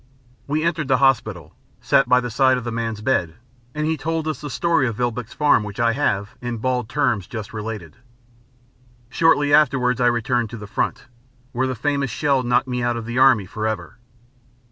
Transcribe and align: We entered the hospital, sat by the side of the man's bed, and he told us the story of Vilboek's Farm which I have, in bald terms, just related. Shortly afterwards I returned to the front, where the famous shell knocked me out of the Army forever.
We 0.47 0.63
entered 0.63 0.87
the 0.87 0.97
hospital, 0.97 1.53
sat 1.79 2.09
by 2.09 2.21
the 2.21 2.31
side 2.31 2.57
of 2.57 2.63
the 2.63 2.71
man's 2.71 3.01
bed, 3.01 3.35
and 3.75 3.85
he 3.85 3.97
told 3.97 4.27
us 4.27 4.41
the 4.41 4.49
story 4.49 4.87
of 4.87 4.95
Vilboek's 4.95 5.35
Farm 5.35 5.61
which 5.63 5.79
I 5.79 5.93
have, 5.93 6.33
in 6.41 6.57
bald 6.57 6.89
terms, 6.89 7.27
just 7.27 7.53
related. 7.53 7.97
Shortly 9.09 9.53
afterwards 9.53 10.01
I 10.01 10.07
returned 10.07 10.49
to 10.49 10.57
the 10.57 10.65
front, 10.65 11.05
where 11.51 11.67
the 11.67 11.75
famous 11.75 12.09
shell 12.09 12.41
knocked 12.41 12.67
me 12.67 12.81
out 12.81 12.97
of 12.97 13.05
the 13.05 13.19
Army 13.19 13.45
forever. 13.45 13.99